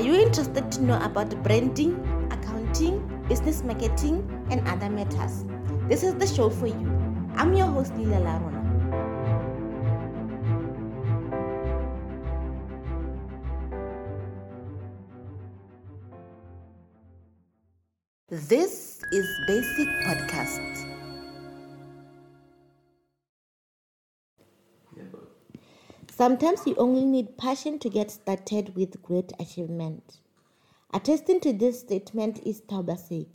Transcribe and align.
Are 0.00 0.02
you 0.02 0.14
interested 0.14 0.72
to 0.72 0.82
know 0.82 0.98
about 1.02 1.28
branding, 1.42 1.92
accounting, 2.32 3.06
business 3.28 3.62
marketing, 3.62 4.24
and 4.50 4.66
other 4.66 4.88
matters? 4.88 5.44
This 5.90 6.02
is 6.02 6.14
the 6.14 6.26
show 6.26 6.48
for 6.48 6.68
you. 6.68 6.88
I'm 7.36 7.52
your 7.52 7.66
host, 7.66 7.94
Lila 7.96 8.16
Larona. 8.16 8.64
This 18.30 19.02
is 19.12 19.28
Basic 19.46 19.88
Podcast. 20.08 20.89
Sometimes 26.20 26.66
you 26.66 26.74
only 26.76 27.06
need 27.06 27.38
passion 27.38 27.78
to 27.78 27.88
get 27.88 28.10
started 28.10 28.76
with 28.76 29.02
great 29.02 29.32
achievement. 29.40 30.18
Attesting 30.92 31.40
to 31.40 31.50
this 31.54 31.80
statement 31.80 32.42
is 32.44 32.60
Thabo 32.60 32.88
Baseki, 32.88 33.28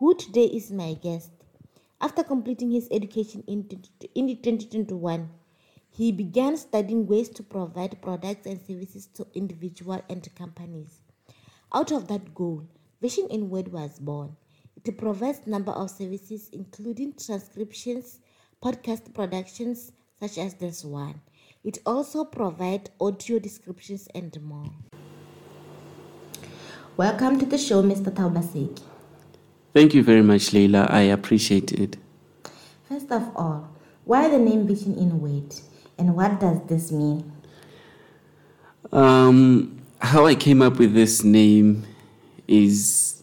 who 0.00 0.16
today 0.16 0.46
is 0.46 0.72
my 0.72 0.94
guest. 0.94 1.30
After 2.00 2.24
completing 2.24 2.72
his 2.72 2.88
education 2.90 3.44
in 3.46 3.68
2021, 3.68 5.30
he 5.90 6.10
began 6.10 6.56
studying 6.56 7.06
ways 7.06 7.28
to 7.28 7.44
provide 7.44 8.02
products 8.02 8.46
and 8.48 8.60
services 8.60 9.06
to 9.14 9.28
individuals 9.34 10.02
and 10.10 10.28
companies. 10.34 11.02
Out 11.72 11.92
of 11.92 12.08
that 12.08 12.34
goal, 12.34 12.64
Vision 13.00 13.28
in 13.30 13.48
Word 13.48 13.68
was 13.68 14.00
born. 14.00 14.34
It 14.84 14.98
provides 14.98 15.42
a 15.46 15.50
number 15.50 15.70
of 15.70 15.88
services 15.88 16.50
including 16.52 17.12
transcriptions, 17.12 18.18
podcast 18.60 19.14
productions 19.14 19.92
such 20.18 20.36
as 20.38 20.54
this 20.54 20.84
one 20.84 21.20
it 21.64 21.78
also 21.86 22.24
provides 22.26 22.90
audio 23.00 23.38
descriptions 23.38 24.06
and 24.14 24.38
more. 24.42 24.70
Welcome 26.98 27.40
to 27.40 27.46
the 27.46 27.56
show, 27.56 27.82
Mr. 27.82 28.12
Thabo 28.12 28.34
Baseki. 28.34 28.82
Thank 29.72 29.94
you 29.94 30.02
very 30.02 30.22
much, 30.22 30.52
Leila. 30.52 30.86
I 30.90 31.00
appreciate 31.00 31.72
it. 31.72 31.96
First 32.86 33.10
of 33.10 33.34
all, 33.34 33.70
why 34.04 34.28
the 34.28 34.38
name 34.38 34.66
Vision 34.66 34.94
in 34.98 35.20
Word 35.20 35.54
and 35.98 36.14
what 36.14 36.38
does 36.38 36.60
this 36.66 36.92
mean? 36.92 37.32
Um, 38.92 39.80
how 40.00 40.26
I 40.26 40.34
came 40.34 40.60
up 40.60 40.78
with 40.78 40.92
this 40.92 41.24
name 41.24 41.86
is, 42.46 43.22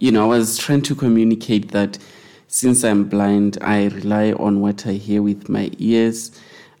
you 0.00 0.10
know, 0.10 0.32
I 0.32 0.38
was 0.38 0.56
trying 0.56 0.82
to 0.82 0.94
communicate 0.94 1.72
that 1.72 1.98
since 2.46 2.82
I'm 2.82 3.04
blind, 3.04 3.58
I 3.60 3.88
rely 3.88 4.32
on 4.32 4.62
what 4.62 4.86
I 4.86 4.92
hear 4.92 5.20
with 5.20 5.50
my 5.50 5.70
ears 5.78 6.32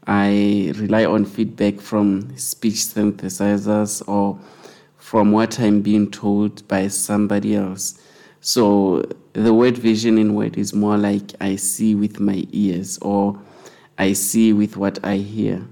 I 0.08 0.72
rely 0.76 1.04
on 1.04 1.26
feedback 1.26 1.80
from 1.80 2.34
speech 2.38 2.76
synthesizers 2.76 4.02
or 4.08 4.40
from 4.96 5.32
what 5.32 5.60
I'm 5.60 5.82
being 5.82 6.10
told 6.10 6.66
by 6.66 6.88
somebody 6.88 7.54
else. 7.54 8.00
So 8.40 9.02
the 9.34 9.52
word 9.52 9.76
vision 9.76 10.16
in 10.16 10.34
word 10.34 10.56
is 10.56 10.72
more 10.72 10.96
like 10.96 11.34
I 11.42 11.56
see 11.56 11.94
with 11.94 12.20
my 12.20 12.46
ears 12.52 12.98
or 13.02 13.38
I 13.98 14.14
see 14.14 14.54
with 14.54 14.78
what 14.78 14.98
I 15.04 15.16
hear. 15.16 15.66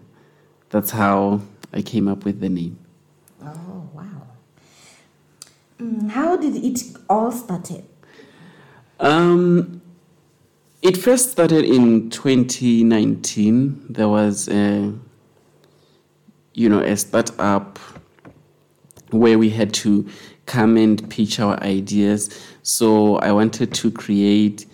That's 0.68 0.90
how 0.90 1.40
I 1.72 1.80
came 1.80 2.06
up 2.06 2.26
with 2.26 2.40
the 2.40 2.50
name. 2.50 2.78
Oh, 3.42 3.88
wow. 3.94 4.26
Mm, 5.80 6.10
how 6.10 6.36
did 6.36 6.56
it 6.56 6.82
all 7.08 7.32
started? 7.32 7.86
Um, 9.00 9.80
it 10.86 10.96
first 10.96 11.32
started 11.32 11.64
in 11.64 12.10
2019. 12.10 13.86
There 13.90 14.08
was 14.08 14.48
a, 14.48 14.94
you 16.54 16.68
know, 16.68 16.78
a 16.78 16.96
startup 16.96 17.80
where 19.10 19.36
we 19.36 19.50
had 19.50 19.74
to 19.74 20.08
come 20.46 20.76
and 20.76 21.10
pitch 21.10 21.40
our 21.40 21.60
ideas. 21.60 22.30
So 22.62 23.16
I 23.16 23.32
wanted 23.32 23.74
to 23.74 23.90
create 23.90 24.66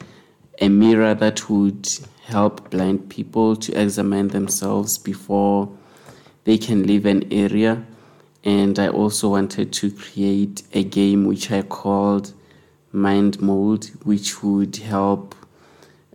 a 0.60 0.68
mirror 0.68 1.14
that 1.14 1.48
would 1.48 1.88
help 2.24 2.68
blind 2.68 3.08
people 3.08 3.56
to 3.56 3.80
examine 3.80 4.28
themselves 4.28 4.98
before 4.98 5.74
they 6.44 6.58
can 6.58 6.86
leave 6.86 7.06
an 7.06 7.32
area. 7.32 7.86
And 8.44 8.78
I 8.78 8.88
also 8.88 9.30
wanted 9.30 9.72
to 9.72 9.90
create 9.90 10.62
a 10.74 10.84
game 10.84 11.24
which 11.24 11.50
I 11.50 11.62
called 11.62 12.34
Mind 12.92 13.40
Mold, 13.40 13.86
which 14.04 14.42
would 14.42 14.76
help 14.76 15.34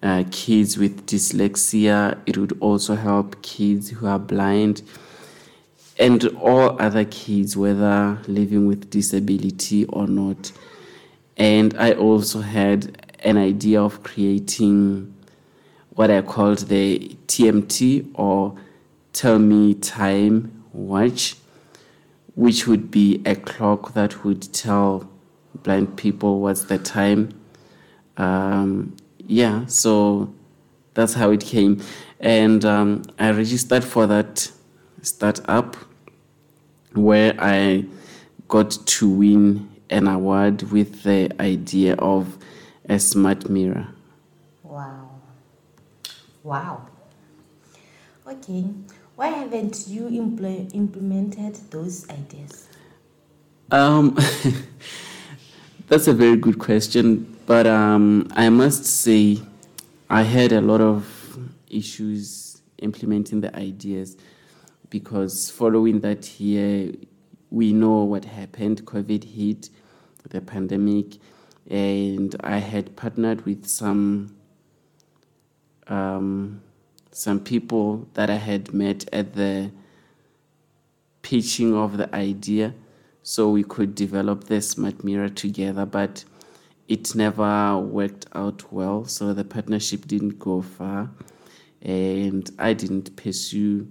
uh, 0.03 0.23
kids 0.31 0.77
with 0.77 1.05
dyslexia. 1.05 2.17
It 2.25 2.37
would 2.37 2.57
also 2.59 2.95
help 2.95 3.41
kids 3.41 3.89
who 3.89 4.07
are 4.07 4.19
blind 4.19 4.81
and 5.99 6.25
all 6.39 6.79
other 6.81 7.05
kids, 7.05 7.57
whether 7.57 8.19
living 8.27 8.67
with 8.67 8.89
disability 8.89 9.85
or 9.85 10.07
not. 10.07 10.51
And 11.37 11.75
I 11.77 11.93
also 11.93 12.41
had 12.41 13.13
an 13.19 13.37
idea 13.37 13.81
of 13.81 14.03
creating 14.03 15.13
what 15.89 16.11
I 16.11 16.21
called 16.21 16.59
the 16.59 17.15
TMT 17.27 18.11
or 18.13 18.55
Tell 19.13 19.39
Me 19.39 19.73
Time 19.73 20.63
Watch, 20.71 21.35
which 22.35 22.67
would 22.67 22.91
be 22.91 23.21
a 23.25 23.35
clock 23.35 23.93
that 23.93 24.23
would 24.23 24.53
tell 24.53 25.09
blind 25.63 25.97
people 25.97 26.39
what's 26.39 26.65
the 26.65 26.77
time. 26.77 27.33
Um, 28.17 28.95
yeah, 29.27 29.65
so 29.67 30.33
that's 30.93 31.13
how 31.13 31.31
it 31.31 31.41
came. 31.41 31.83
And 32.19 32.65
um, 32.65 33.03
I 33.19 33.31
registered 33.31 33.83
for 33.83 34.07
that 34.07 34.51
startup 35.01 35.75
where 36.93 37.35
I 37.37 37.85
got 38.47 38.71
to 38.71 39.09
win 39.09 39.69
an 39.89 40.07
award 40.07 40.63
with 40.71 41.03
the 41.03 41.29
idea 41.39 41.95
of 41.95 42.37
a 42.89 42.99
smart 42.99 43.49
mirror. 43.49 43.87
Wow. 44.63 45.09
Wow. 46.43 46.87
Okay. 48.25 48.65
Why 49.15 49.27
haven't 49.27 49.87
you 49.87 50.03
impl- 50.03 50.73
implemented 50.73 51.55
those 51.71 52.09
ideas? 52.09 52.67
Um, 53.71 54.17
that's 55.87 56.07
a 56.07 56.13
very 56.13 56.37
good 56.37 56.59
question. 56.59 57.36
But 57.47 57.65
um, 57.65 58.27
I 58.31 58.49
must 58.49 58.83
say, 58.83 59.39
I 60.09 60.23
had 60.23 60.51
a 60.51 60.59
lot 60.59 60.81
of 60.81 61.39
issues 61.69 62.61
implementing 62.79 63.39
the 63.39 63.55
ideas 63.55 64.17
because 64.89 65.49
following 65.49 66.01
that 66.01 66.41
year, 66.41 66.91
we 67.49 67.71
know 67.71 68.03
what 68.03 68.25
happened. 68.25 68.85
COVID 68.85 69.23
hit, 69.23 69.69
the 70.27 70.41
pandemic, 70.41 71.19
and 71.69 72.35
I 72.41 72.57
had 72.57 72.97
partnered 72.97 73.45
with 73.45 73.65
some 73.65 74.35
um, 75.87 76.61
some 77.13 77.39
people 77.39 78.09
that 78.15 78.29
I 78.29 78.35
had 78.35 78.73
met 78.73 79.07
at 79.13 79.35
the 79.35 79.71
pitching 81.21 81.73
of 81.73 81.95
the 81.95 82.13
idea, 82.13 82.73
so 83.23 83.49
we 83.49 83.63
could 83.63 83.95
develop 83.95 84.43
the 84.43 84.61
smart 84.61 85.05
mirror 85.05 85.29
together. 85.29 85.85
But 85.85 86.25
it 86.87 87.15
never 87.15 87.77
worked 87.77 88.25
out 88.33 88.71
well, 88.71 89.05
so 89.05 89.33
the 89.33 89.43
partnership 89.43 90.07
didn't 90.07 90.39
go 90.39 90.61
far, 90.61 91.09
and 91.81 92.49
I 92.57 92.73
didn't 92.73 93.15
pursue 93.15 93.87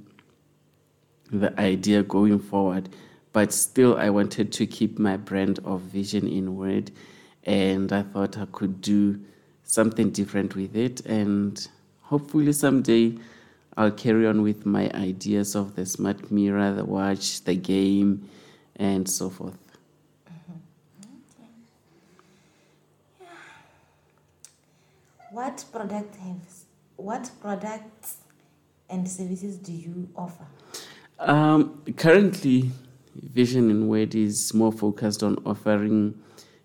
the 1.31 1.59
idea 1.61 2.03
going 2.03 2.39
forward. 2.39 2.89
But 3.33 3.53
still, 3.53 3.99
I 3.99 4.09
wanted 4.09 4.51
to 4.53 4.67
keep 4.67 4.99
my 4.99 5.19
brand 5.19 5.59
of 5.65 5.83
vision 5.83 6.27
in 6.27 6.57
word, 6.57 6.91
and 7.45 7.93
I 7.93 8.03
thought 8.03 8.39
I 8.39 8.47
could 8.47 8.81
do 8.81 9.21
something 9.63 10.11
different 10.11 10.57
with 10.57 10.75
it, 10.75 11.05
and 11.05 11.69
hopefully 12.01 12.53
someday 12.53 13.19
I'll 13.77 13.91
carry 13.91 14.27
on 14.27 14.41
with 14.41 14.65
my 14.65 14.91
ideas 14.95 15.55
of 15.55 15.75
the 15.77 15.85
smart 15.85 16.31
mirror, 16.31 16.73
the 16.73 16.85
watch, 16.85 17.45
the 17.45 17.57
game, 17.57 18.27
and 18.77 19.07
so 19.07 19.29
forth. 19.29 19.59
What 25.37 25.67
product 25.71 26.17
has 26.17 26.65
what 26.97 27.31
products 27.43 28.17
and 28.89 29.07
services 29.07 29.59
do 29.59 29.71
you 29.71 30.09
offer? 30.17 30.47
Um, 31.19 31.83
currently, 31.99 32.71
Vision 33.15 33.69
in 33.69 33.87
Word 33.87 34.15
is 34.15 34.55
more 34.55 34.73
focused 34.73 35.23
on 35.23 35.37
offering 35.45 36.19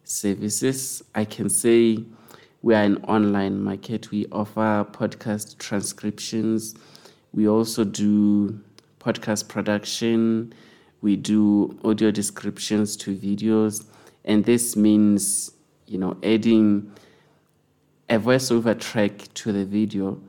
services. 0.06 1.04
I 1.14 1.26
can 1.26 1.50
say 1.50 2.06
we 2.62 2.74
are 2.74 2.84
an 2.84 3.04
online 3.04 3.62
market. 3.62 4.10
We 4.10 4.26
offer 4.32 4.88
podcast 4.90 5.58
transcriptions. 5.58 6.74
We 7.34 7.50
also 7.50 7.84
do 7.84 8.58
podcast 9.02 9.50
production. 9.50 10.54
We 11.02 11.18
do 11.18 11.78
audio 11.84 12.10
descriptions 12.10 12.96
to 13.04 13.14
videos. 13.18 13.84
And 14.24 14.46
this 14.46 14.78
means, 14.78 15.52
you 15.88 15.98
know, 15.98 16.16
adding 16.24 16.90
a 18.12 18.20
voiceover 18.20 18.78
track 18.78 19.34
to 19.34 19.52
the 19.52 19.66
video 19.66 20.22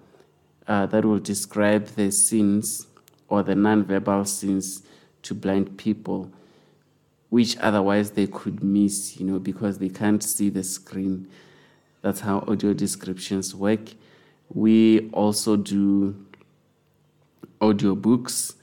uh, 0.68 0.86
that 0.86 1.04
will 1.04 1.18
describe 1.18 1.84
the 1.96 2.10
scenes 2.12 2.86
or 3.28 3.42
the 3.42 3.54
non-verbal 3.54 4.24
scenes 4.24 4.84
to 5.22 5.34
blind 5.34 5.76
people. 5.76 6.30
which 7.32 7.56
otherwise 7.60 8.10
they 8.10 8.26
could 8.26 8.62
miss, 8.62 9.18
you 9.18 9.24
know, 9.24 9.38
because 9.38 9.78
they 9.78 9.88
can't 9.88 10.22
see 10.22 10.50
the 10.50 10.62
screen. 10.62 11.26
That's 12.02 12.20
how 12.20 12.44
audio 12.46 12.74
descriptions 12.74 13.54
work. 13.54 13.80
We 14.52 15.08
also 15.12 15.56
do 15.56 16.26
audiobooks. 17.58 18.56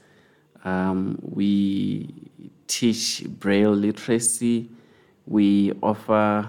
Um, 0.64 1.18
we 1.20 2.14
teach 2.68 3.24
Braille 3.26 3.74
literacy. 3.74 4.68
We 5.26 5.72
offer, 5.82 6.48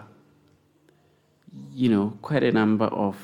you 1.73 1.89
know, 1.89 2.17
quite 2.21 2.43
a 2.43 2.51
number 2.51 2.85
of 2.85 3.17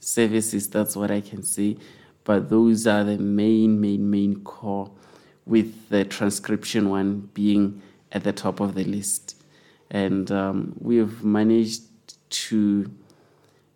services. 0.00 0.68
That's 0.68 0.96
what 0.96 1.10
I 1.10 1.20
can 1.20 1.42
say. 1.42 1.76
But 2.24 2.50
those 2.50 2.86
are 2.86 3.04
the 3.04 3.18
main, 3.18 3.80
main, 3.80 4.10
main 4.10 4.42
core, 4.42 4.90
with 5.46 5.88
the 5.88 6.04
transcription 6.04 6.90
one 6.90 7.30
being 7.32 7.80
at 8.12 8.24
the 8.24 8.32
top 8.32 8.60
of 8.60 8.74
the 8.74 8.84
list. 8.84 9.42
And 9.90 10.30
um, 10.30 10.76
we've 10.78 11.24
managed 11.24 11.82
to 12.30 12.90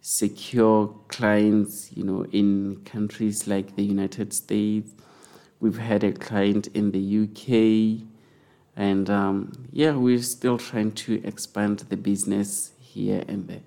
secure 0.02 0.94
clients, 1.08 1.90
you 1.96 2.04
know, 2.04 2.26
in 2.26 2.82
countries 2.84 3.46
like 3.46 3.76
the 3.76 3.84
United 3.84 4.34
States. 4.34 4.92
We've 5.60 5.78
had 5.78 6.04
a 6.04 6.12
client 6.12 6.66
in 6.74 6.90
the 6.90 7.22
UK. 7.22 8.06
And 8.76 9.08
um, 9.08 9.66
yeah, 9.70 9.92
we're 9.92 10.22
still 10.22 10.58
trying 10.58 10.92
to 10.92 11.22
expand 11.24 11.80
the 11.88 11.96
business 11.96 12.72
here 12.80 13.22
and 13.28 13.48
there. 13.48 13.62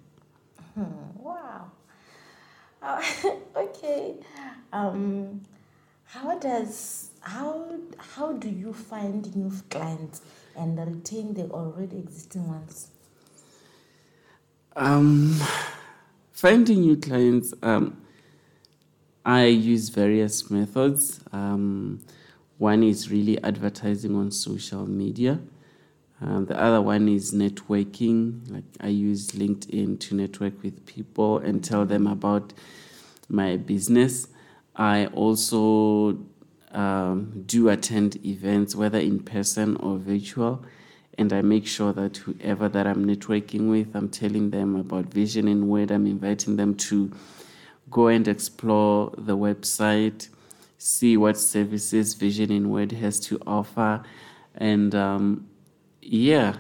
Hmm, 0.75 0.83
wow. 1.18 1.72
Uh, 2.81 3.01
okay. 3.56 4.16
Um, 4.74 5.42
how 6.04 6.38
does 6.38 7.12
how 7.22 7.77
how 7.98 8.33
do 8.33 8.50
you 8.50 8.74
find 8.74 9.33
new 9.36 9.51
clients 9.69 10.22
and 10.56 10.77
retain 10.77 11.33
the 11.33 11.50
already 11.50 11.98
existing 11.98 12.48
ones? 12.48 12.89
Um, 14.75 15.39
finding 16.33 16.81
new 16.81 16.98
clients, 16.98 17.54
um, 17.63 18.01
I 19.25 19.45
use 19.45 19.88
various 19.88 20.51
methods. 20.51 21.21
Um, 21.31 22.01
one 22.57 22.83
is 22.83 23.10
really 23.10 23.42
advertising 23.42 24.16
on 24.16 24.31
social 24.31 24.86
media. 24.86 25.39
Um, 26.22 26.46
the 26.46 26.60
other 26.60 26.82
one 26.82 27.08
is 27.10 27.34
networking. 27.34 28.50
Like 28.50 28.64
I 28.80 28.88
use 28.88 29.32
LinkedIn 29.32 30.00
to 30.00 30.16
network 30.16 30.62
with 30.64 30.86
people 30.86 31.40
and 31.40 31.64
tell 31.64 31.86
them 31.86 32.08
about 32.08 32.54
my 33.28 33.58
business. 33.58 34.28
I 34.76 35.08
also 35.08 36.18
um, 36.72 37.44
do 37.46 37.70
attend 37.70 38.26
events, 38.26 38.76
whether 38.76 39.00
in 39.00 39.20
person 39.20 39.78
or 39.78 39.98
virtual, 39.98 40.64
and 41.18 41.32
I 41.32 41.42
make 41.42 41.66
sure 41.66 41.94
that 41.94 42.18
whoever 42.18 42.68
that 42.70 42.86
I'm 42.86 43.06
networking 43.06 43.70
with, 43.70 43.96
I'm 43.96 44.10
telling 44.10 44.50
them 44.50 44.76
about 44.76 45.06
Vision 45.06 45.48
in 45.48 45.68
Word. 45.70 45.92
I'm 45.92 46.06
inviting 46.06 46.58
them 46.58 46.76
to 46.76 47.12
go 47.90 48.08
and 48.08 48.28
explore 48.28 49.14
the 49.18 49.38
website, 49.38 50.28
see 50.78 51.16
what 51.16 51.38
services 51.38 52.14
Vision 52.16 52.52
in 52.52 52.70
Word 52.70 52.92
has 52.92 53.20
to 53.22 53.42
offer, 53.48 54.04
and 54.56 54.94
um, 54.94 55.48
yeah. 56.06 56.57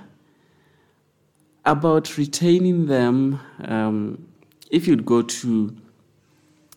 About 1.65 2.17
retaining 2.17 2.87
them, 2.87 3.39
um, 3.63 4.27
if 4.69 4.87
you'd 4.87 5.05
go 5.05 5.21
to 5.21 5.75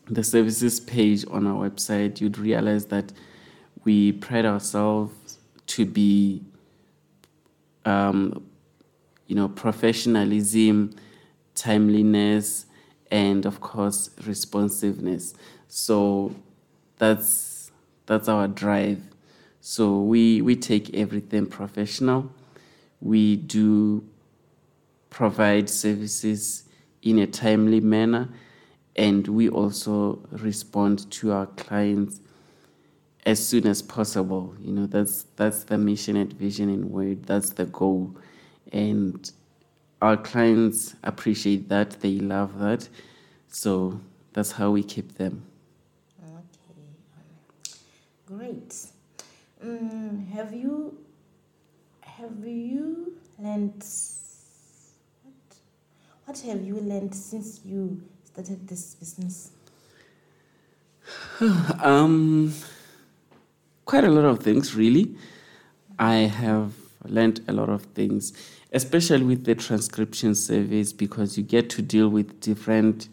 the 0.06 0.23
services 0.23 0.81
page 0.81 1.25
on 1.31 1.47
our 1.47 1.69
website, 1.69 2.20
you'd 2.20 2.38
realize 2.38 2.87
that 2.87 3.12
we 3.85 4.12
pride 4.12 4.47
ourselves 4.47 5.38
to 5.67 5.85
be, 5.85 6.43
um, 7.85 8.43
you 9.26 9.35
know, 9.35 9.49
professionalism, 9.49 10.94
timeliness, 11.55 12.67
and 13.11 13.47
of 13.47 13.61
course 13.61 14.11
responsiveness. 14.26 15.35
So 15.69 16.35
that's 16.99 17.70
that's 18.06 18.29
our 18.29 18.49
drive. 18.49 19.03
So 19.61 20.00
we 20.00 20.41
we 20.43 20.56
take 20.56 20.94
everything 20.94 21.47
professional. 21.47 22.31
We 23.00 23.37
do 23.37 24.05
provide 25.11 25.71
services 25.71 26.65
in 27.03 27.19
a 27.21 27.27
timely 27.27 27.81
manner 27.81 28.29
and 28.97 29.27
we 29.29 29.49
also 29.49 30.19
respond 30.33 31.11
to 31.12 31.33
our 31.33 31.47
clients 31.47 32.21
as 33.25 33.45
soon 33.45 33.67
as 33.67 33.81
possible. 33.81 34.55
You 34.61 34.73
know 34.73 34.87
that's 34.87 35.27
that's 35.37 35.65
the 35.65 35.79
mission 35.79 36.17
and 36.17 36.33
vision 36.33 36.69
in 36.69 36.91
word 36.91 37.25
that's 37.25 37.50
the 37.50 37.67
goal. 37.67 38.17
And 38.73 39.31
our 40.03 40.17
clients 40.17 40.94
appreciate 41.05 41.69
that 41.69 42.01
they 42.01 42.19
love 42.19 42.59
that. 42.59 42.89
So 43.49 44.01
that's 44.33 44.53
how 44.53 44.71
we 44.71 44.83
keep 44.83 45.17
them. 45.17 45.43
Okay. 46.23 46.47
Great. 48.27 48.75
Um, 49.62 50.27
have 50.33 50.53
you 50.53 50.99
have 52.19 52.44
you 52.44 53.17
learned 53.38 53.85
what 55.23 55.56
what 56.25 56.38
have 56.41 56.62
you 56.67 56.75
learned 56.81 57.15
since 57.15 57.61
you 57.65 58.03
started 58.25 58.67
this 58.67 58.97
business? 58.97 59.53
um, 61.81 62.53
quite 63.85 64.03
a 64.03 64.11
lot 64.11 64.25
of 64.25 64.41
things, 64.41 64.75
really. 64.75 65.15
I 65.97 66.15
have 66.17 66.73
learned 67.05 67.44
a 67.47 67.53
lot 67.53 67.69
of 67.69 67.82
things, 67.94 68.32
especially 68.73 69.23
with 69.23 69.44
the 69.44 69.55
transcription 69.55 70.35
service, 70.35 70.93
because 70.93 71.38
you 71.38 71.44
get 71.44 71.70
to 71.70 71.82
deal 71.82 72.09
with 72.09 72.41
different 72.41 73.09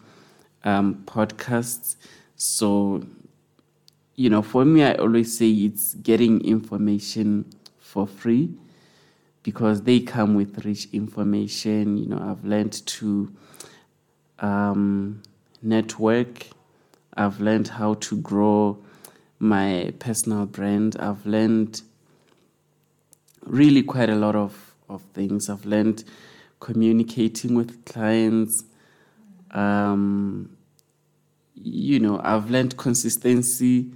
um, 0.63 1.03
podcasts. 1.05 1.95
So, 2.37 3.05
you 4.15 4.31
know, 4.31 4.41
for 4.41 4.65
me, 4.65 4.83
I 4.83 4.95
always 4.95 5.37
say 5.37 5.51
it's 5.51 5.93
getting 5.93 6.43
information 6.43 7.45
for 7.77 8.07
free 8.07 8.55
because 9.45 9.83
they 9.83 9.99
come 9.99 10.33
with 10.33 10.65
rich 10.65 10.87
information. 10.91 11.97
You 11.97 12.07
know, 12.07 12.17
I've 12.19 12.43
learned 12.43 12.73
to 12.87 13.31
um, 14.39 15.21
network. 15.61 16.47
I've 17.15 17.39
learned 17.39 17.67
how 17.67 17.93
to 17.93 18.17
grow 18.17 18.83
my 19.37 19.93
personal 19.99 20.47
brand. 20.47 20.95
I've 20.99 21.23
learned 21.27 21.83
really 23.45 23.83
quite 23.83 24.09
a 24.09 24.15
lot 24.15 24.35
of, 24.35 24.73
of 24.89 25.03
things. 25.13 25.47
I've 25.47 25.65
learned 25.65 26.03
communicating 26.59 27.53
with 27.53 27.85
clients. 27.85 28.63
Um, 29.51 30.57
you 31.53 31.99
know, 31.99 32.19
I've 32.23 32.49
learned 32.49 32.77
consistency. 32.77 33.91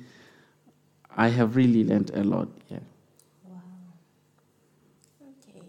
I 1.17 1.29
have 1.29 1.55
really 1.55 1.83
learned 1.83 2.11
a 2.13 2.23
lot. 2.23 2.49
Yeah. 2.69 2.79
Wow. 3.45 3.59
Okay. 5.21 5.65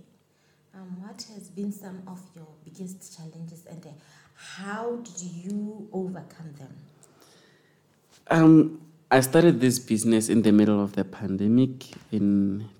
Um, 0.74 0.96
what 1.02 1.26
has 1.34 1.49
been 1.60 1.72
some 1.72 2.02
of 2.06 2.20
your 2.34 2.46
biggest 2.64 3.16
challenges 3.16 3.66
and 3.68 3.84
uh, 3.84 3.90
how 4.34 4.96
did 4.96 5.20
you 5.20 5.86
overcome 5.92 6.54
them? 6.58 6.74
Um, 8.28 8.80
I 9.10 9.20
started 9.20 9.60
this 9.60 9.78
business 9.78 10.30
in 10.30 10.40
the 10.40 10.52
middle 10.52 10.82
of 10.82 10.94
the 10.94 11.04
pandemic 11.04 11.84
in 12.10 12.70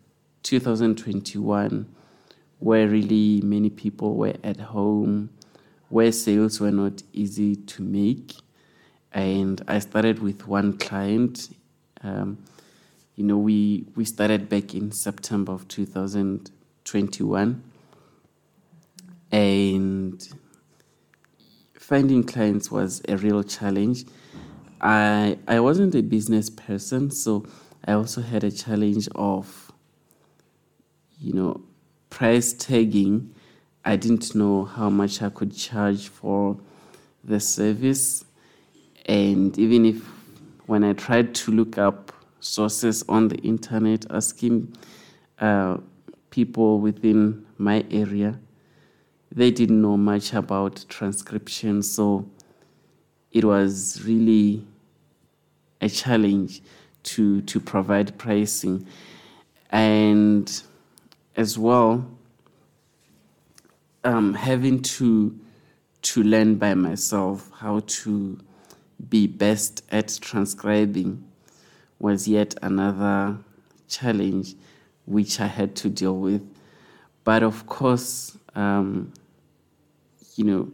2021, 0.44 1.94
where 2.60 2.88
really 2.88 3.42
many 3.42 3.68
people 3.68 4.14
were 4.14 4.36
at 4.42 4.60
home, 4.60 5.28
where 5.90 6.10
sales 6.12 6.58
were 6.60 6.70
not 6.70 7.02
easy 7.12 7.56
to 7.56 7.82
make. 7.82 8.34
And 9.12 9.60
I 9.68 9.80
started 9.80 10.20
with 10.22 10.46
one 10.46 10.78
client. 10.78 11.54
Um, 12.02 12.38
you 13.16 13.24
know, 13.24 13.36
we, 13.36 13.84
we 13.94 14.06
started 14.06 14.48
back 14.48 14.74
in 14.74 14.92
September 14.92 15.52
of 15.52 15.68
2021. 15.68 17.64
And 19.32 20.26
finding 21.78 22.24
clients 22.24 22.70
was 22.70 23.02
a 23.08 23.16
real 23.16 23.42
challenge. 23.42 24.04
I 24.80 25.38
I 25.48 25.60
wasn't 25.60 25.94
a 25.94 26.02
business 26.02 26.48
person, 26.50 27.10
so 27.10 27.44
I 27.84 27.92
also 27.92 28.22
had 28.22 28.44
a 28.44 28.50
challenge 28.50 29.08
of 29.14 29.72
you 31.18 31.32
know 31.32 31.60
price 32.10 32.52
tagging. 32.52 33.34
I 33.84 33.96
didn't 33.96 34.34
know 34.34 34.64
how 34.64 34.90
much 34.90 35.22
I 35.22 35.30
could 35.30 35.56
charge 35.56 36.08
for 36.08 36.58
the 37.24 37.40
service, 37.40 38.24
and 39.06 39.58
even 39.58 39.84
if 39.84 40.02
when 40.66 40.84
I 40.84 40.92
tried 40.92 41.34
to 41.36 41.50
look 41.50 41.78
up 41.78 42.12
sources 42.40 43.02
on 43.08 43.28
the 43.28 43.36
internet 43.38 44.06
asking 44.10 44.74
uh, 45.40 45.78
people 46.30 46.80
within 46.80 47.44
my 47.58 47.84
area 47.90 48.38
they 49.32 49.50
didn't 49.50 49.80
know 49.80 49.96
much 49.96 50.32
about 50.32 50.84
transcription, 50.88 51.82
so 51.82 52.28
it 53.32 53.44
was 53.44 54.02
really 54.04 54.66
a 55.80 55.88
challenge 55.88 56.62
to 57.02 57.40
to 57.42 57.60
provide 57.60 58.18
pricing. 58.18 58.86
And 59.70 60.62
as 61.36 61.56
well, 61.56 62.08
um, 64.04 64.34
having 64.34 64.82
to 64.82 65.38
to 66.02 66.22
learn 66.22 66.56
by 66.56 66.74
myself 66.74 67.50
how 67.58 67.80
to 67.86 68.38
be 69.08 69.26
best 69.26 69.84
at 69.90 70.18
transcribing 70.20 71.24
was 71.98 72.26
yet 72.26 72.54
another 72.62 73.38
challenge 73.88 74.54
which 75.06 75.40
I 75.40 75.46
had 75.46 75.74
to 75.76 75.88
deal 75.88 76.16
with. 76.16 76.42
But 77.24 77.42
of 77.42 77.66
course, 77.66 78.36
um, 78.54 79.12
you 80.40 80.46
know, 80.46 80.72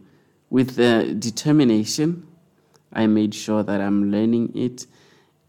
with 0.49 0.77
the 0.77 1.13
determination, 1.19 2.25
I 2.93 3.05
made 3.05 3.35
sure 3.35 3.63
that 3.63 3.81
I'm 3.81 4.11
learning 4.11 4.53
it 4.55 4.87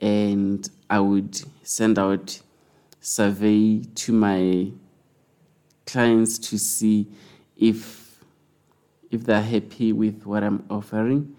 and 0.00 0.68
I 0.90 0.98
would 0.98 1.40
send 1.62 2.00
out 2.00 2.40
survey 3.00 3.80
to 3.94 4.12
my 4.12 4.72
clients 5.87 6.37
to 6.50 6.58
see 6.58 7.06
if 7.56 8.18
if 9.12 9.22
they're 9.25 9.40
happy 9.40 9.92
with 9.92 10.26
what 10.26 10.42
I'm 10.42 10.64
offering 10.68 11.37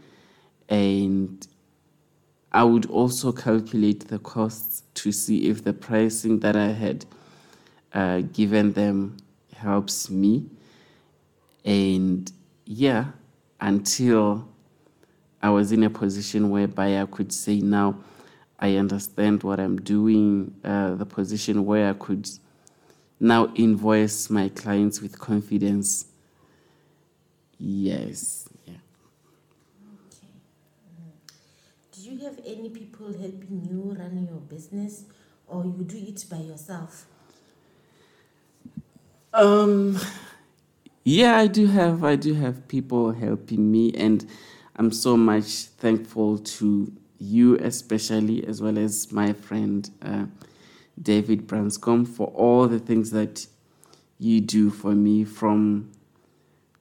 and 0.69 1.45
I 2.53 2.63
would 2.63 2.85
also 2.85 3.33
calculate 3.33 4.07
the 4.07 4.19
costs 4.19 4.83
to 4.95 5.11
see 5.11 5.49
if 5.49 5.65
the 5.65 5.73
pricing 5.73 6.39
that 6.39 6.55
I 6.55 6.67
had 6.67 7.05
uh, 7.93 8.21
given 8.21 8.71
them 8.71 9.17
helps 9.53 10.09
me. 10.09 10.45
And 11.65 12.31
yeah, 12.71 13.05
until 13.59 14.47
I 15.41 15.49
was 15.49 15.71
in 15.71 15.81
a 15.83 15.89
position 15.89 16.51
whereby 16.51 17.01
I 17.01 17.07
could 17.07 17.33
say, 17.33 17.61
now 17.61 17.97
I 18.59 18.75
understand 18.75 19.41
what 19.41 19.59
I'm 19.59 19.77
doing, 19.77 20.53
uh, 20.63 20.93
the 20.93 21.05
position 21.05 21.65
where 21.65 21.89
I 21.89 21.93
could 21.93 22.29
now 23.19 23.51
invoice 23.55 24.29
my 24.29 24.49
clients 24.49 25.01
with 25.01 25.17
confidence. 25.17 26.05
Yes. 27.57 28.47
Yeah. 28.67 28.73
Okay. 30.05 30.27
Do 31.91 32.01
you 32.01 32.19
have 32.23 32.39
any 32.45 32.69
people 32.69 33.07
helping 33.07 33.67
you 33.67 33.95
run 33.97 34.27
your 34.29 34.41
business 34.41 35.05
or 35.47 35.65
you 35.65 35.83
do 35.85 35.97
it 35.97 36.23
by 36.29 36.37
yourself? 36.37 37.07
Um 39.33 39.99
yeah, 41.09 41.37
I 41.37 41.47
do 41.47 41.65
have 41.65 42.03
I 42.03 42.15
do 42.15 42.35
have 42.35 42.67
people 42.67 43.11
helping 43.13 43.71
me 43.71 43.91
and 43.93 44.25
I'm 44.75 44.91
so 44.91 45.17
much 45.17 45.63
thankful 45.83 46.37
to 46.37 46.91
you 47.17 47.57
especially 47.57 48.45
as 48.45 48.61
well 48.61 48.77
as 48.77 49.11
my 49.11 49.33
friend 49.33 49.89
uh, 50.03 50.25
David 51.01 51.47
Branscombe 51.47 52.05
for 52.05 52.27
all 52.27 52.67
the 52.67 52.77
things 52.77 53.09
that 53.09 53.47
you 54.19 54.39
do 54.39 54.69
for 54.69 54.91
me 54.91 55.23
from 55.23 55.91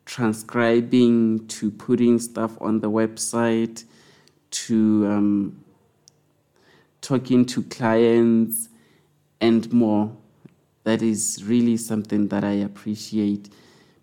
transcribing 0.05 1.47
to 1.49 1.71
putting 1.71 2.19
stuff 2.19 2.61
on 2.61 2.81
the 2.81 2.91
website 2.91 3.85
to 4.51 5.07
um, 5.07 5.65
talking 7.01 7.47
to 7.47 7.63
clients 7.63 8.69
and 9.41 9.73
more. 9.73 10.15
That 10.85 11.01
is 11.01 11.43
really 11.45 11.79
something 11.79 12.29
that 12.29 12.45
I 12.45 12.53
appreciate 12.53 13.49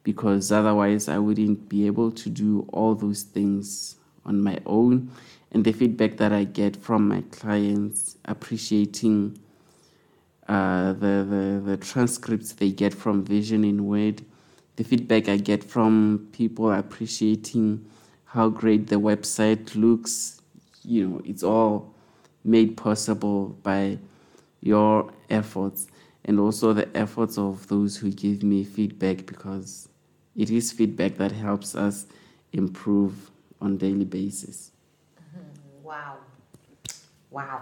because 0.06 0.52
otherwise 0.52 1.10
I 1.10 1.18
wouldn't 1.18 1.68
be 1.68 1.88
able 1.88 2.12
to 2.12 2.30
do 2.30 2.70
all 2.72 2.94
those 2.94 3.24
things 3.24 3.96
on 4.24 4.40
my 4.42 4.60
own. 4.66 5.12
And 5.52 5.66
the 5.66 5.74
feedback 5.74 6.18
that 6.18 6.32
I 6.32 6.44
get 6.44 6.76
from 6.76 7.08
my 7.08 7.22
clients 7.32 8.16
appreciating 8.24 9.40
uh, 10.48 10.94
the, 10.94 11.26
the, 11.28 11.62
the 11.66 11.78
transcripts 11.78 12.54
they 12.54 12.70
get 12.70 12.94
from 12.94 13.26
Vision 13.26 13.64
in 13.64 13.88
Word, 13.88 14.24
the 14.76 14.84
feedback 14.84 15.28
I 15.28 15.38
get 15.38 15.64
from 15.64 16.30
people 16.32 16.72
appreciating 16.72 17.84
how 18.26 18.50
great 18.50 18.88
the 18.88 18.98
website 18.98 19.76
looks, 19.76 20.40
you 20.84 21.08
know, 21.08 21.22
it's 21.26 21.42
all 21.42 21.96
made 22.44 22.78
possible 22.78 23.58
by 23.64 23.98
your 24.62 25.12
efforts 25.32 25.88
and 26.26 26.40
also 26.40 26.74
the 26.74 26.96
efforts 26.96 27.40
of 27.40 27.68
those 27.70 27.98
who 27.98 28.12
give 28.12 28.44
me 28.44 28.64
feedback 28.64 29.26
because 29.26 29.88
it 30.36 30.50
is 30.50 30.72
feedback 30.72 31.16
that 31.18 31.32
helps 31.32 31.76
us 31.76 32.06
improve 32.54 33.32
on 33.62 33.78
daily 33.78 34.06
basis. 34.06 34.72
Mm-hmm. 35.18 35.84
Wow. 35.84 36.18
Wow. 37.32 37.62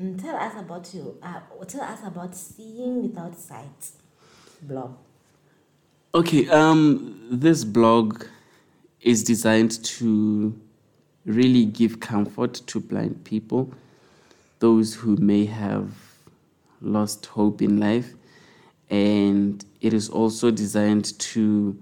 Mm, 0.00 0.20
tell 0.20 0.36
us 0.36 0.54
about 0.58 0.92
you. 0.94 1.16
Uh, 1.22 1.40
tell 1.66 1.82
us 1.82 2.00
about 2.04 2.34
seeing 2.34 3.02
without 3.02 3.36
sight 3.38 3.90
blog. 4.62 4.96
Okay, 6.14 6.48
um, 6.48 7.28
this 7.30 7.64
blog 7.64 8.24
is 9.00 9.22
designed 9.22 9.82
to 9.84 10.58
really 11.24 11.64
give 11.64 12.00
comfort 12.00 12.54
to 12.54 12.80
blind 12.80 13.22
people, 13.24 13.72
those 14.58 14.94
who 14.94 15.16
may 15.16 15.44
have 15.46 15.92
lost 16.80 17.26
hope 17.26 17.62
in 17.62 17.78
life, 17.78 18.14
and 18.90 19.64
it 19.80 19.94
is 19.94 20.08
also 20.08 20.50
designed 20.50 21.18
to 21.18 21.78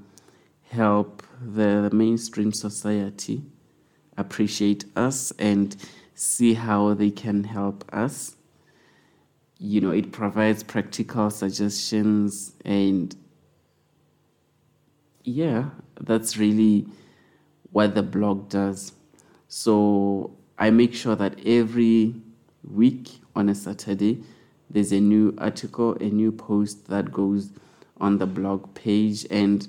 help 0.71 1.23
the 1.41 1.89
mainstream 1.93 2.53
society 2.53 3.43
appreciate 4.17 4.85
us 4.97 5.33
and 5.39 5.77
see 6.15 6.55
how 6.55 6.95
they 6.95 7.11
can 7.11 7.45
help 7.45 7.85
us. 7.93 8.37
You 9.59 9.81
know, 9.81 9.91
it 9.91 10.13
provides 10.13 10.63
practical 10.63 11.31
suggestions 11.31 12.53
and 12.65 13.17
yeah, 15.25 15.71
that's 16.01 16.37
really 16.37 16.87
what 17.71 17.95
the 17.95 18.03
blog 18.03 18.49
does. 18.49 18.93
So 19.49 20.37
I 20.59 20.71
make 20.71 20.95
sure 20.95 21.17
that 21.17 21.39
every 21.47 22.15
week 22.65 23.21
on 23.35 23.49
a 23.49 23.55
Saturday, 23.55 24.23
there's 24.71 24.93
a 24.93 25.01
new 25.01 25.35
article, 25.39 25.95
a 25.95 26.05
new 26.05 26.33
post 26.33 26.89
that 26.89 27.13
goes 27.13 27.51
on 28.01 28.19
the 28.19 28.27
blog 28.27 28.75
page, 28.75 29.27
and 29.31 29.67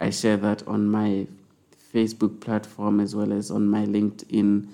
I 0.00 0.10
share 0.10 0.36
that 0.38 0.66
on 0.66 0.88
my 0.88 1.26
Facebook 1.94 2.40
platform 2.40 3.00
as 3.00 3.14
well 3.14 3.32
as 3.32 3.50
on 3.50 3.68
my 3.68 3.84
LinkedIn 3.86 4.68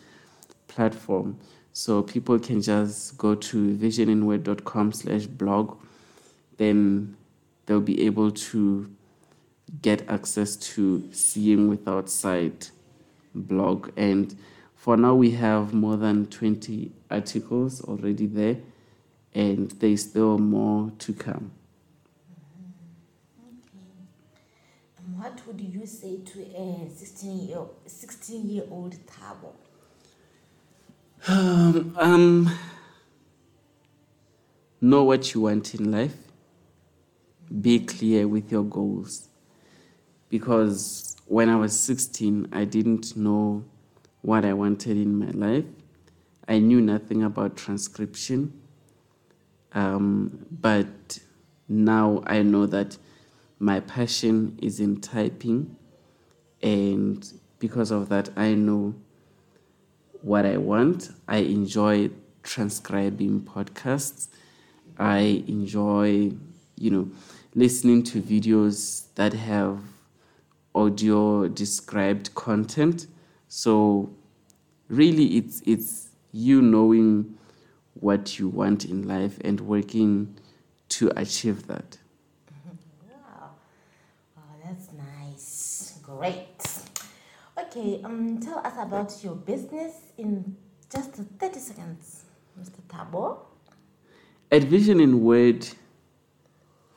platform. 0.69 1.39
So 1.73 2.03
people 2.03 2.39
can 2.39 2.63
just 2.63 3.19
go 3.19 3.35
to 3.35 3.77
visioninword.com 3.77 4.93
slash 4.93 5.27
blog. 5.27 5.77
Then 6.57 7.17
they'll 7.67 7.81
be 7.81 8.07
able 8.07 8.31
to 8.31 8.91
get 9.83 10.09
access 10.09 10.57
to 10.57 11.09
Seeing 11.13 11.69
Without 11.69 12.09
Sight 12.09 12.71
blog. 13.35 13.91
And 13.97 14.37
for 14.75 14.97
now, 14.97 15.15
we 15.15 15.33
have 15.33 15.73
more 15.75 15.97
than 15.97 16.27
20 16.27 16.93
articles 17.11 17.83
already 17.83 18.27
there, 18.27 18.59
and 19.35 19.71
there's 19.73 20.03
still 20.03 20.39
more 20.39 20.93
to 20.99 21.13
come. 21.13 21.51
What 25.25 25.41
would 25.47 25.59
you 25.59 25.87
say 25.87 26.19
to 26.19 26.43
a 26.55 26.87
16 26.95 27.49
year, 27.49 27.61
16 27.87 28.47
year 28.47 28.65
old 28.71 28.95
Thabo? 29.07 29.55
Um, 31.27 31.97
um, 31.99 32.59
know 34.83 35.03
what 35.05 35.33
you 35.33 35.41
want 35.41 35.75
in 35.75 35.91
life. 35.91 36.15
Be 37.63 37.79
clear 37.79 38.29
with 38.29 38.53
your 38.53 38.65
goals 38.65 39.31
because 40.29 41.17
when 41.25 41.49
I 41.49 41.57
was 41.57 41.73
16, 41.81 42.49
I 42.53 42.67
didn't 42.67 43.17
know 43.17 43.65
what 44.21 44.45
I 44.45 44.53
wanted 44.53 44.99
in 44.99 45.19
my 45.19 45.31
life. 45.31 45.65
I 46.47 46.59
knew 46.59 46.83
nothing 46.83 47.23
about 47.23 47.57
transcription. 47.57 48.53
Um, 49.73 50.45
but 50.51 51.19
now 51.67 52.23
I 52.27 52.43
know 52.43 52.67
that 52.67 52.99
my 53.59 53.81
passion 53.81 54.59
is 54.63 54.81
in 54.81 55.01
typing, 55.01 55.77
and 56.63 57.33
because 57.59 57.91
of 57.91 58.09
that, 58.09 58.31
I 58.37 58.55
know 58.55 58.95
what 60.23 60.47
I 60.47 60.57
want. 60.57 61.11
I 61.29 61.39
enjoy 61.39 62.11
transcribing 62.43 63.41
podcasts. 63.43 64.29
I 64.99 65.45
enjoy, 65.49 66.33
you 66.77 66.91
know, 66.91 67.11
listening 67.55 68.03
to 68.05 68.21
videos 68.21 69.07
that 69.15 69.33
have 69.33 69.81
audio 70.75 71.49
described 71.49 72.35
content. 72.35 73.07
So 73.49 74.11
really 74.89 75.37
it's 75.37 75.63
it's 75.67 76.09
you 76.33 76.61
knowing 76.61 77.39
what 77.95 78.39
you 78.39 78.49
want 78.49 78.85
in 78.85 79.07
life 79.07 79.39
and 79.45 79.61
working 79.61 80.37
to 80.89 81.13
achieve 81.17 81.67
that. 81.69 81.99
Wow. 83.11 83.51
Oh, 84.37 84.43
that's 84.65 84.89
nice. 84.93 85.99
Great. 86.25 86.67
Okay, 87.59 88.01
um 88.03 88.41
tell 88.41 88.57
us 88.61 88.73
about 88.79 89.13
your 89.23 89.35
business 89.35 89.93
in 90.17 90.57
just 90.91 91.11
30 91.13 91.59
seconds, 91.59 92.25
Mr. 92.59 92.81
Thabo. 92.89 93.41
At 94.51 94.63
Vision 94.65 95.01
in 95.01 95.23
Word, 95.23 95.69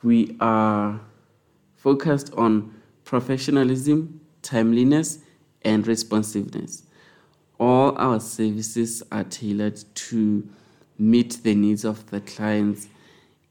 we 0.02 0.34
are 0.40 0.98
focused 1.76 2.32
on 2.38 2.74
professionalism, 3.04 4.18
timeliness, 4.40 5.18
and 5.60 5.86
responsiveness. 5.86 6.84
All 7.60 7.98
our 7.98 8.20
services 8.20 9.02
are 9.12 9.24
tailored 9.24 9.84
to 10.06 10.48
meet 10.98 11.42
the 11.42 11.54
needs 11.54 11.84
of 11.84 12.06
the 12.06 12.22
clients 12.22 12.88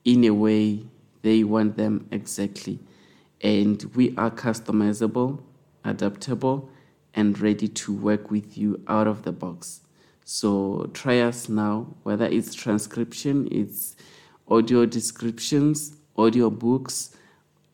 in 0.06 0.24
a 0.24 0.32
way 0.32 0.88
they 1.22 1.44
want 1.44 1.78
them 1.78 2.08
exactly. 2.10 2.80
And 3.42 3.84
we 3.94 4.16
are 4.18 4.32
customizable, 4.32 5.44
adaptable, 5.88 6.70
and 7.14 7.40
ready 7.40 7.68
to 7.68 7.94
work 7.94 8.30
with 8.30 8.58
you 8.58 8.84
out 8.88 9.08
of 9.08 9.24
the 9.24 9.32
box. 9.32 9.82
So 10.24 10.90
try 10.94 11.22
us 11.22 11.48
now, 11.50 11.96
whether 12.04 12.26
it's 12.26 12.54
transcription, 12.54 13.48
it's 13.50 13.96
audio 14.48 14.86
descriptions, 14.86 15.96
audio 16.18 16.50
books, 16.50 17.16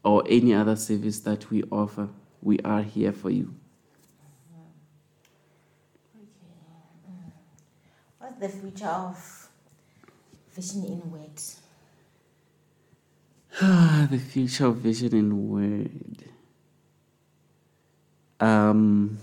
or 0.03 0.23
any 0.29 0.53
other 0.53 0.75
service 0.75 1.19
that 1.21 1.49
we 1.49 1.63
offer. 1.71 2.09
We 2.41 2.59
are 2.59 2.83
here 2.83 3.11
for 3.11 3.31
you. 3.31 3.53
What's 8.19 8.39
the 8.39 8.49
future 8.49 8.85
of 8.85 9.49
Vision 10.55 10.85
in 10.85 11.11
Word? 11.11 11.41
the 14.11 14.19
future 14.19 14.67
of 14.67 14.77
Vision 14.77 15.15
in 15.15 15.49
Word. 15.49 16.32
Um, 18.43 19.19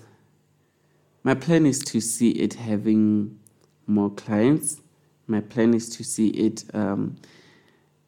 my 1.24 1.34
plan 1.34 1.66
is 1.66 1.80
to 1.80 2.00
see 2.00 2.30
it 2.30 2.54
having 2.54 3.38
more 3.86 4.08
clients. 4.08 4.80
My 5.26 5.40
plan 5.40 5.74
is 5.74 5.90
to 5.96 6.04
see 6.04 6.28
it 6.28 6.64
um, 6.72 7.16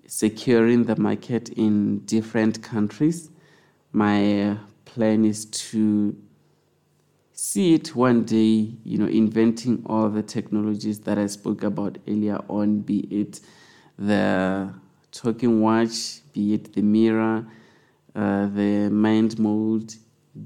securing 0.07 0.85
the 0.85 0.97
market 0.97 1.51
in 1.51 1.99
different 2.07 2.63
countries. 2.63 3.29
My 3.93 4.57
plan 4.87 5.27
is 5.27 5.45
to 5.45 6.17
see 7.35 7.75
it 7.75 7.95
one 7.95 8.25
day, 8.25 8.73
you 8.83 8.97
know, 8.97 9.07
inventing 9.07 9.83
all 9.85 10.09
the 10.09 10.23
technologies 10.23 11.01
that 11.01 11.19
I 11.19 11.27
spoke 11.27 11.63
about 11.63 11.99
earlier 12.09 12.41
on, 12.49 12.79
be 12.79 13.01
it 13.11 13.41
the 13.99 14.73
talking 15.11 15.61
watch, 15.61 16.21
be 16.33 16.55
it 16.55 16.73
the 16.73 16.81
mirror, 16.81 17.45
uh, 18.15 18.47
the 18.47 18.89
mind 18.91 19.39
mold 19.39 19.95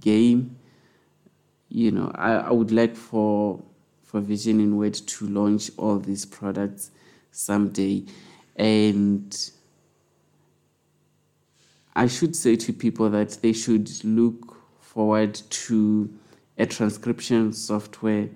game. 0.00 0.55
You 1.68 1.90
know, 1.90 2.12
I, 2.14 2.32
I 2.34 2.52
would 2.52 2.70
like 2.70 2.96
for 2.96 3.62
for 4.02 4.20
Vision 4.20 4.60
in 4.60 4.76
Word 4.76 4.94
to 4.94 5.26
launch 5.26 5.70
all 5.76 5.98
these 5.98 6.24
products 6.24 6.90
someday. 7.32 8.04
And 8.54 9.36
I 11.94 12.06
should 12.06 12.36
say 12.36 12.56
to 12.56 12.72
people 12.72 13.10
that 13.10 13.38
they 13.42 13.52
should 13.52 14.04
look 14.04 14.56
forward 14.80 15.34
to 15.34 16.08
a 16.56 16.66
transcription 16.66 17.52
software 17.52 18.28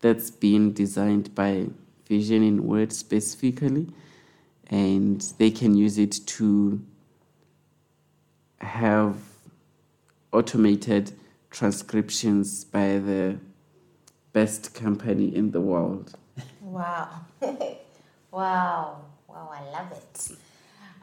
that's 0.00 0.30
been 0.30 0.72
designed 0.72 1.34
by 1.34 1.66
Vision 2.08 2.42
in 2.42 2.66
Word 2.66 2.92
specifically, 2.92 3.88
and 4.68 5.20
they 5.38 5.50
can 5.50 5.76
use 5.76 5.98
it 5.98 6.18
to 6.26 6.80
have 8.60 9.16
automated 10.32 11.12
transcriptions 11.54 12.64
by 12.64 12.98
the 12.98 13.38
best 14.32 14.74
company 14.74 15.34
in 15.34 15.52
the 15.52 15.60
world. 15.60 16.12
Wow. 16.60 17.08
wow. 18.32 19.02
Wow, 19.28 19.50
I 19.52 19.62
love 19.70 19.92
it. 19.92 20.30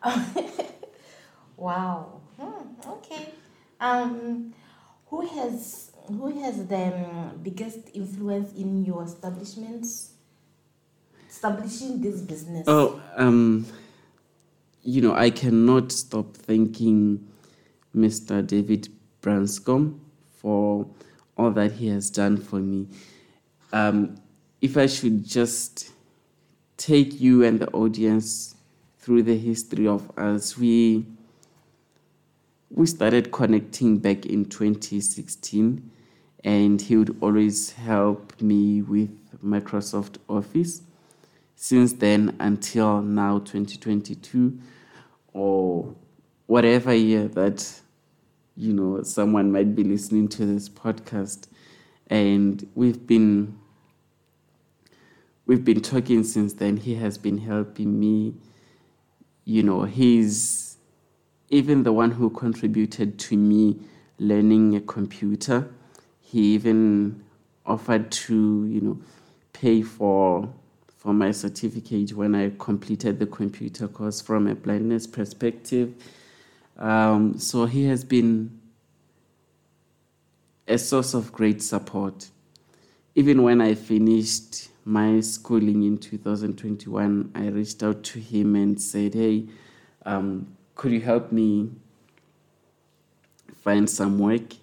wow. 1.57 2.19
Hmm, 2.37 2.89
okay. 2.89 3.33
Um, 3.79 4.53
who 5.07 5.25
has 5.25 5.91
who 6.07 6.41
has 6.41 6.67
the 6.67 6.93
um, 6.95 7.39
biggest 7.41 7.79
influence 7.93 8.53
in 8.53 8.83
your 8.83 9.03
establishment 9.03 9.85
establishing 11.29 12.01
this 12.01 12.19
business? 12.21 12.65
Oh, 12.67 13.01
um, 13.15 13.65
you 14.83 15.01
know, 15.01 15.13
I 15.13 15.29
cannot 15.29 15.93
stop 15.93 16.35
thanking 16.35 17.25
Mr. 17.95 18.45
David 18.45 18.89
Branscombe 19.21 20.10
for 20.41 20.87
all 21.37 21.51
that 21.51 21.73
he 21.73 21.87
has 21.89 22.09
done 22.09 22.37
for 22.37 22.57
me. 22.59 22.87
Um, 23.71 24.17
if 24.59 24.75
I 24.77 24.87
should 24.87 25.23
just 25.25 25.91
take 26.77 27.21
you 27.21 27.43
and 27.43 27.59
the 27.59 27.69
audience 27.71 28.55
through 28.99 29.23
the 29.23 29.37
history 29.37 29.87
of 29.87 30.11
us, 30.17 30.57
we 30.57 31.05
we 32.69 32.85
started 32.85 33.31
connecting 33.31 33.97
back 33.97 34.25
in 34.25 34.45
2016 34.45 35.91
and 36.43 36.81
he 36.81 36.95
would 36.95 37.15
always 37.21 37.71
help 37.71 38.41
me 38.41 38.81
with 38.81 39.09
Microsoft 39.43 40.17
Office. 40.29 40.81
Since 41.55 41.93
then 41.93 42.35
until 42.39 43.01
now, 43.01 43.39
2022, 43.39 44.57
or 45.33 45.93
whatever 46.47 46.93
year 46.93 47.27
that 47.27 47.81
you 48.55 48.73
know 48.73 49.03
someone 49.03 49.51
might 49.51 49.75
be 49.75 49.83
listening 49.83 50.27
to 50.29 50.45
this 50.45 50.69
podcast, 50.69 51.47
and 52.07 52.67
we've 52.75 53.05
been 53.07 53.57
we've 55.45 55.65
been 55.65 55.81
talking 55.81 56.23
since 56.23 56.53
then. 56.53 56.77
He 56.77 56.95
has 56.95 57.17
been 57.17 57.39
helping 57.39 57.99
me. 57.99 58.35
You 59.43 59.63
know, 59.63 59.83
he's 59.83 60.77
even 61.49 61.83
the 61.83 61.91
one 61.91 62.11
who 62.11 62.29
contributed 62.29 63.17
to 63.19 63.35
me 63.35 63.79
learning 64.19 64.75
a 64.75 64.81
computer 64.81 65.69
he 66.31 66.53
even 66.53 67.25
offered 67.65 68.09
to, 68.09 68.65
you 68.65 68.79
know, 68.79 68.99
pay 69.51 69.81
for 69.81 70.47
for 70.97 71.13
my 71.13 71.31
certificate 71.31 72.13
when 72.13 72.35
I 72.35 72.53
completed 72.57 73.19
the 73.19 73.25
computer 73.25 73.89
course 73.89 74.21
from 74.21 74.47
a 74.47 74.55
blindness 74.55 75.07
perspective. 75.07 75.93
Um, 76.77 77.37
so 77.37 77.65
he 77.65 77.85
has 77.85 78.03
been 78.03 78.59
a 80.67 80.77
source 80.77 81.13
of 81.13 81.31
great 81.31 81.61
support. 81.61 82.29
Even 83.15 83.43
when 83.43 83.61
I 83.61 83.75
finished 83.75 84.69
my 84.85 85.19
schooling 85.19 85.83
in 85.83 85.97
2021, 85.97 87.31
I 87.35 87.47
reached 87.47 87.83
out 87.83 88.03
to 88.03 88.19
him 88.19 88.55
and 88.55 88.81
said, 88.81 89.13
Hey, 89.13 89.47
um, 90.05 90.55
could 90.75 90.91
you 90.91 91.01
help 91.01 91.31
me 91.31 91.69
find 93.63 93.89
some 93.89 94.17
work? 94.17 94.53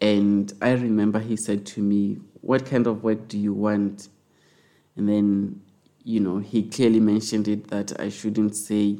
And 0.00 0.52
I 0.60 0.72
remember 0.72 1.20
he 1.20 1.36
said 1.36 1.64
to 1.66 1.80
me, 1.80 2.18
What 2.40 2.66
kind 2.66 2.86
of 2.86 3.04
work 3.04 3.28
do 3.28 3.38
you 3.38 3.54
want? 3.54 4.08
And 4.96 5.08
then, 5.08 5.62
you 6.04 6.20
know, 6.20 6.38
he 6.38 6.64
clearly 6.64 7.00
mentioned 7.00 7.48
it 7.48 7.68
that 7.68 7.98
I 8.00 8.08
shouldn't 8.08 8.56
say 8.56 8.98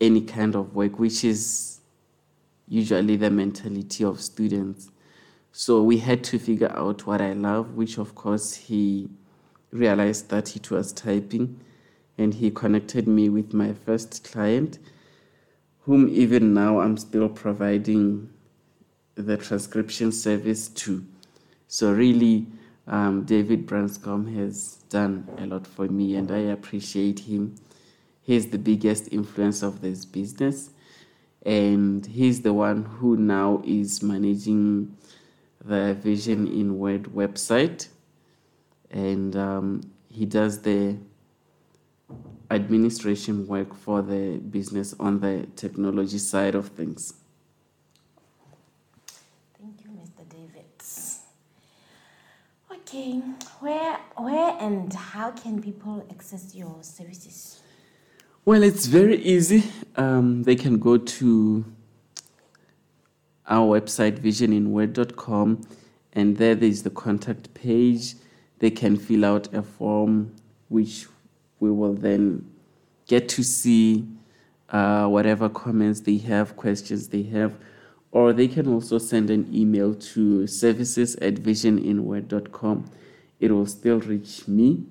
any 0.00 0.20
kind 0.20 0.54
of 0.54 0.74
work, 0.74 0.98
which 0.98 1.24
is 1.24 1.80
usually 2.68 3.16
the 3.16 3.30
mentality 3.30 4.04
of 4.04 4.20
students. 4.20 4.90
So 5.52 5.82
we 5.82 5.98
had 5.98 6.22
to 6.24 6.38
figure 6.38 6.72
out 6.76 7.06
what 7.06 7.20
I 7.20 7.32
love, 7.32 7.74
which 7.74 7.98
of 7.98 8.14
course 8.14 8.54
he 8.54 9.08
realized 9.70 10.28
that 10.30 10.54
it 10.56 10.70
was 10.70 10.92
typing. 10.92 11.60
And 12.18 12.34
he 12.34 12.50
connected 12.50 13.06
me 13.06 13.28
with 13.28 13.52
my 13.52 13.72
first 13.72 14.24
client, 14.24 14.78
whom 15.82 16.08
even 16.08 16.54
now 16.54 16.80
I'm 16.80 16.96
still 16.96 17.28
providing 17.28 18.30
the 19.14 19.36
transcription 19.36 20.12
service 20.12 20.68
to. 20.68 21.04
So 21.68 21.92
really, 21.92 22.46
um, 22.86 23.24
David 23.24 23.66
Branscombe 23.66 24.34
has 24.36 24.76
done 24.88 25.28
a 25.38 25.46
lot 25.46 25.66
for 25.66 25.88
me, 25.88 26.14
and 26.16 26.30
I 26.30 26.38
appreciate 26.38 27.20
him. 27.20 27.56
He's 28.26 28.48
the 28.48 28.58
biggest 28.58 29.12
influence 29.12 29.62
of 29.62 29.82
this 29.82 30.04
business, 30.04 30.70
and 31.44 32.04
he's 32.04 32.42
the 32.42 32.52
one 32.52 32.84
who 32.84 33.16
now 33.16 33.62
is 33.64 34.02
managing 34.02 34.96
the 35.64 35.94
Vision 35.94 36.48
in 36.48 36.76
Word 36.76 37.04
website, 37.04 37.86
and 38.90 39.36
um, 39.36 39.92
he 40.10 40.26
does 40.26 40.62
the 40.62 40.96
administration 42.50 43.46
work 43.46 43.72
for 43.76 44.02
the 44.02 44.38
business 44.38 44.92
on 44.98 45.20
the 45.20 45.46
technology 45.54 46.18
side 46.18 46.56
of 46.56 46.70
things. 46.70 47.14
Thank 49.56 49.84
you, 49.84 49.90
Mr. 49.90 50.28
David. 50.28 50.64
Okay, 52.72 53.22
where, 53.60 54.00
where 54.16 54.56
and 54.58 54.92
how 54.92 55.30
can 55.30 55.62
people 55.62 56.04
access 56.10 56.56
your 56.56 56.78
services? 56.82 57.62
Well, 58.46 58.62
it's 58.62 58.86
very 58.86 59.16
easy. 59.24 59.64
Um, 59.96 60.44
they 60.44 60.54
can 60.54 60.78
go 60.78 60.98
to 60.98 61.64
our 63.48 63.80
website, 63.80 64.20
visioninword.com, 64.20 65.66
and 66.12 66.36
there 66.36 66.54
there 66.54 66.68
is 66.68 66.84
the 66.84 66.90
contact 66.90 67.52
page. 67.54 68.14
They 68.60 68.70
can 68.70 68.98
fill 68.98 69.24
out 69.24 69.52
a 69.52 69.64
form, 69.64 70.32
which 70.68 71.08
we 71.58 71.72
will 71.72 71.94
then 71.94 72.48
get 73.08 73.28
to 73.30 73.42
see 73.42 74.06
uh, 74.70 75.08
whatever 75.08 75.48
comments 75.48 76.02
they 76.02 76.18
have, 76.18 76.54
questions 76.54 77.08
they 77.08 77.24
have, 77.24 77.58
or 78.12 78.32
they 78.32 78.46
can 78.46 78.68
also 78.68 78.98
send 78.98 79.28
an 79.28 79.52
email 79.52 79.92
to 79.92 80.46
services 80.46 81.16
at 81.16 81.34
visioninword.com. 81.34 82.92
It 83.40 83.50
will 83.50 83.66
still 83.66 83.98
reach 83.98 84.46
me. 84.46 84.84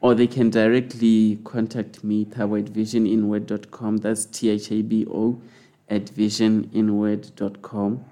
Or 0.00 0.14
they 0.14 0.28
can 0.28 0.48
directly 0.50 1.40
contact 1.42 2.04
me, 2.04 2.24
Thabo 2.24 2.60
at 2.60 2.66
visioninword.com. 2.72 3.96
That's 3.98 4.26
T 4.26 4.48
H 4.48 4.70
A 4.70 4.82
B 4.82 5.06
O 5.10 5.40
at 5.88 6.04
visioninword.com. 6.06 8.04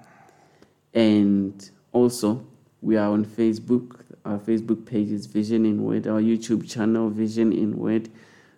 And 0.93 1.69
also, 1.93 2.45
we 2.81 2.97
are 2.97 3.09
on 3.09 3.25
Facebook. 3.25 4.01
Our 4.25 4.39
Facebook 4.39 4.85
page 4.85 5.09
is 5.11 5.25
Vision 5.25 5.65
in 5.65 5.83
Word, 5.83 6.07
our 6.07 6.21
YouTube 6.21 6.69
channel, 6.69 7.09
Vision 7.09 7.53
in 7.53 7.77
Word. 7.77 8.09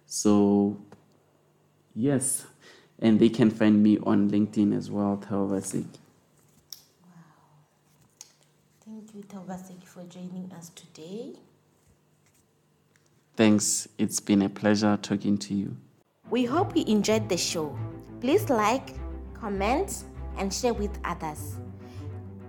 So, 0.07 0.77
yes, 1.93 2.47
and 2.97 3.19
they 3.19 3.29
can 3.29 3.51
find 3.51 3.83
me 3.83 3.99
on 3.99 4.31
LinkedIn 4.31 4.75
as 4.75 4.89
well, 4.89 5.17
Thabo 5.23 5.51
Baseki. 5.51 5.85
Wow. 7.03 7.11
Thank 8.83 9.13
you, 9.13 9.21
Thabo 9.21 9.45
Baseki, 9.45 9.85
for 9.85 10.03
joining 10.05 10.51
us 10.57 10.69
today. 10.69 11.35
Thanks. 13.39 13.87
It's 13.97 14.19
been 14.19 14.41
a 14.41 14.49
pleasure 14.49 14.99
talking 15.01 15.37
to 15.37 15.53
you. 15.53 15.77
We 16.29 16.43
hope 16.43 16.75
you 16.75 16.83
enjoyed 16.87 17.29
the 17.29 17.37
show. 17.37 17.73
Please 18.19 18.49
like, 18.49 18.89
comment, 19.33 20.03
and 20.37 20.53
share 20.53 20.73
with 20.73 20.99
others. 21.05 21.55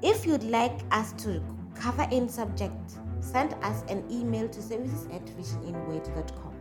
If 0.02 0.26
you'd 0.26 0.42
like 0.42 0.80
us 0.90 1.12
to 1.22 1.40
cover 1.76 2.08
any 2.10 2.26
subject, 2.26 2.74
send 3.20 3.54
us 3.62 3.84
an 3.88 4.04
email 4.10 4.48
to 4.48 4.60
services 4.60 5.06
at 5.12 5.24
visioninword.com. 5.26 6.54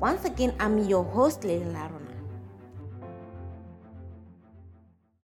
Once 0.00 0.24
again, 0.24 0.52
I'm 0.58 0.76
your 0.88 1.04
host, 1.04 1.44
Lady 1.44 1.64
Larona. 1.66 2.07